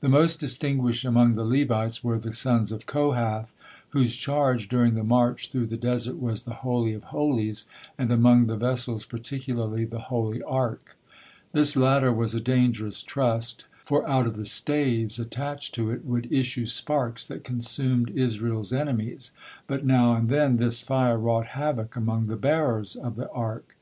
The 0.00 0.08
most 0.10 0.38
distinguished 0.38 1.02
among 1.06 1.34
the 1.34 1.46
Levites 1.46 2.04
were 2.04 2.18
the 2.18 2.34
sons 2.34 2.72
of 2.72 2.84
Kohath, 2.84 3.54
whose 3.92 4.16
charge 4.16 4.68
during 4.68 4.92
the 4.96 5.02
march 5.02 5.50
through 5.50 5.64
the 5.68 5.78
desert 5.78 6.18
was 6.20 6.42
the 6.42 6.56
Holy 6.60 6.92
of 6.92 7.04
Holies, 7.04 7.64
and 7.96 8.12
among 8.12 8.48
the 8.48 8.56
vessels 8.56 9.06
particularly 9.06 9.86
the 9.86 10.12
Holy 10.12 10.42
Ark. 10.42 10.98
This 11.52 11.74
latter 11.74 12.12
was 12.12 12.34
a 12.34 12.38
dangerous 12.38 13.02
trust, 13.02 13.64
for 13.82 14.06
out 14.06 14.26
of 14.26 14.36
the 14.36 14.44
staves 14.44 15.18
attached 15.18 15.74
to 15.76 15.90
it 15.90 16.04
would 16.04 16.30
issue 16.30 16.66
sparks 16.66 17.26
that 17.26 17.42
consumed 17.42 18.10
Israel's 18.10 18.74
enemies, 18.74 19.30
but 19.66 19.86
now 19.86 20.12
and 20.14 20.28
then 20.28 20.58
this 20.58 20.82
fire 20.82 21.16
wrought 21.16 21.46
havoc 21.56 21.96
among 21.96 22.26
the 22.26 22.36
bearers 22.36 22.94
of 22.94 23.14
the 23.16 23.30
Ark. 23.30 23.74